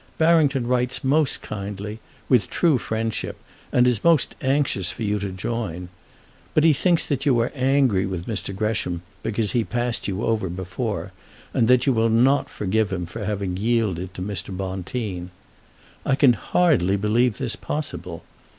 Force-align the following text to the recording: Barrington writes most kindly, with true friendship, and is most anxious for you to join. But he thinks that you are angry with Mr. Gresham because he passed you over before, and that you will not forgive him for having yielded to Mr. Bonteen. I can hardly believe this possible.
Barrington 0.17 0.65
writes 0.65 1.03
most 1.03 1.43
kindly, 1.43 1.99
with 2.27 2.49
true 2.49 2.79
friendship, 2.79 3.37
and 3.71 3.85
is 3.85 4.03
most 4.03 4.33
anxious 4.41 4.89
for 4.89 5.03
you 5.03 5.19
to 5.19 5.29
join. 5.29 5.89
But 6.55 6.63
he 6.63 6.73
thinks 6.73 7.05
that 7.05 7.23
you 7.27 7.37
are 7.39 7.51
angry 7.53 8.07
with 8.07 8.25
Mr. 8.25 8.55
Gresham 8.55 9.03
because 9.21 9.51
he 9.51 9.63
passed 9.63 10.07
you 10.07 10.23
over 10.23 10.49
before, 10.49 11.11
and 11.53 11.67
that 11.67 11.85
you 11.85 11.93
will 11.93 12.09
not 12.09 12.49
forgive 12.49 12.91
him 12.91 13.05
for 13.05 13.23
having 13.25 13.57
yielded 13.57 14.15
to 14.15 14.23
Mr. 14.23 14.49
Bonteen. 14.57 15.29
I 16.03 16.15
can 16.15 16.33
hardly 16.33 16.95
believe 16.95 17.37
this 17.37 17.55
possible. 17.55 18.23